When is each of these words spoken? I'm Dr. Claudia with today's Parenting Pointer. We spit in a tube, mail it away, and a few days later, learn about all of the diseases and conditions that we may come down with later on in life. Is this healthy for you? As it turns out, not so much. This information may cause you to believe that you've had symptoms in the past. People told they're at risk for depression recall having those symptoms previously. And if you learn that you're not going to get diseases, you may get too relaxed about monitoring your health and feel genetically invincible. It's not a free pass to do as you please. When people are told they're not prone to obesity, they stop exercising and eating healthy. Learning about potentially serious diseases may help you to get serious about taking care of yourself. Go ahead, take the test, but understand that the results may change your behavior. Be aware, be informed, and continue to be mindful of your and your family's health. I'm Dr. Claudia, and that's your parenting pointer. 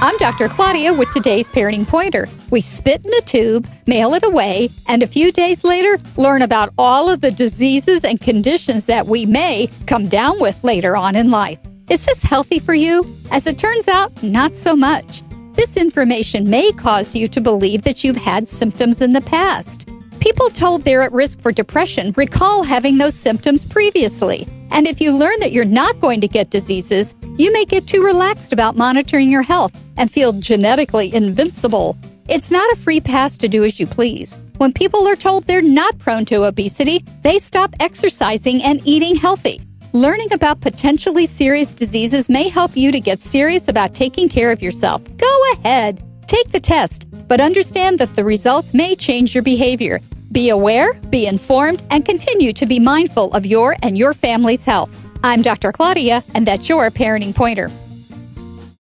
I'm 0.00 0.16
Dr. 0.18 0.48
Claudia 0.48 0.94
with 0.94 1.10
today's 1.10 1.48
Parenting 1.48 1.84
Pointer. 1.84 2.28
We 2.50 2.60
spit 2.60 3.04
in 3.04 3.12
a 3.14 3.20
tube, 3.22 3.66
mail 3.88 4.14
it 4.14 4.22
away, 4.22 4.68
and 4.86 5.02
a 5.02 5.08
few 5.08 5.32
days 5.32 5.64
later, 5.64 5.98
learn 6.16 6.42
about 6.42 6.72
all 6.78 7.10
of 7.10 7.20
the 7.20 7.32
diseases 7.32 8.04
and 8.04 8.20
conditions 8.20 8.86
that 8.86 9.08
we 9.08 9.26
may 9.26 9.68
come 9.88 10.06
down 10.06 10.40
with 10.40 10.62
later 10.62 10.96
on 10.96 11.16
in 11.16 11.32
life. 11.32 11.58
Is 11.90 12.06
this 12.06 12.22
healthy 12.22 12.60
for 12.60 12.74
you? 12.74 13.04
As 13.32 13.48
it 13.48 13.58
turns 13.58 13.88
out, 13.88 14.22
not 14.22 14.54
so 14.54 14.76
much. 14.76 15.24
This 15.54 15.76
information 15.76 16.48
may 16.48 16.70
cause 16.70 17.16
you 17.16 17.26
to 17.26 17.40
believe 17.40 17.82
that 17.82 18.04
you've 18.04 18.16
had 18.16 18.46
symptoms 18.46 19.02
in 19.02 19.12
the 19.12 19.20
past. 19.22 19.88
People 20.20 20.48
told 20.50 20.82
they're 20.82 21.02
at 21.02 21.10
risk 21.10 21.40
for 21.40 21.50
depression 21.50 22.14
recall 22.16 22.62
having 22.62 22.98
those 22.98 23.16
symptoms 23.16 23.64
previously. 23.64 24.46
And 24.70 24.86
if 24.86 25.00
you 25.00 25.12
learn 25.12 25.40
that 25.40 25.52
you're 25.52 25.64
not 25.64 26.00
going 26.00 26.20
to 26.20 26.28
get 26.28 26.50
diseases, 26.50 27.14
you 27.36 27.52
may 27.52 27.64
get 27.64 27.86
too 27.86 28.04
relaxed 28.04 28.52
about 28.52 28.76
monitoring 28.76 29.30
your 29.30 29.42
health 29.42 29.72
and 29.96 30.10
feel 30.10 30.32
genetically 30.32 31.14
invincible. 31.14 31.96
It's 32.28 32.50
not 32.50 32.70
a 32.72 32.76
free 32.76 33.00
pass 33.00 33.38
to 33.38 33.48
do 33.48 33.64
as 33.64 33.80
you 33.80 33.86
please. 33.86 34.36
When 34.58 34.72
people 34.72 35.06
are 35.08 35.16
told 35.16 35.44
they're 35.44 35.62
not 35.62 35.98
prone 35.98 36.24
to 36.26 36.44
obesity, 36.44 37.04
they 37.22 37.38
stop 37.38 37.74
exercising 37.80 38.62
and 38.62 38.80
eating 38.84 39.16
healthy. 39.16 39.60
Learning 39.92 40.30
about 40.32 40.60
potentially 40.60 41.24
serious 41.24 41.72
diseases 41.74 42.28
may 42.28 42.48
help 42.48 42.76
you 42.76 42.92
to 42.92 43.00
get 43.00 43.20
serious 43.20 43.68
about 43.68 43.94
taking 43.94 44.28
care 44.28 44.52
of 44.52 44.62
yourself. 44.62 45.02
Go 45.16 45.42
ahead, 45.54 46.02
take 46.26 46.50
the 46.52 46.60
test, 46.60 47.08
but 47.26 47.40
understand 47.40 47.98
that 47.98 48.14
the 48.14 48.24
results 48.24 48.74
may 48.74 48.94
change 48.94 49.34
your 49.34 49.42
behavior. 49.42 50.00
Be 50.30 50.50
aware, 50.50 50.92
be 51.08 51.26
informed, 51.26 51.82
and 51.90 52.04
continue 52.04 52.52
to 52.52 52.66
be 52.66 52.78
mindful 52.78 53.32
of 53.32 53.46
your 53.46 53.76
and 53.82 53.96
your 53.96 54.12
family's 54.12 54.64
health. 54.64 54.94
I'm 55.24 55.40
Dr. 55.40 55.72
Claudia, 55.72 56.22
and 56.34 56.46
that's 56.46 56.68
your 56.68 56.90
parenting 56.90 57.34
pointer. 57.34 57.70